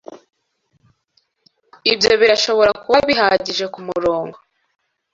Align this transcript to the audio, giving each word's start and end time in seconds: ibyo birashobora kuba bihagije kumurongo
ibyo 1.91 2.11
birashobora 2.21 2.71
kuba 2.81 2.97
bihagije 3.09 3.65
kumurongo 3.73 4.37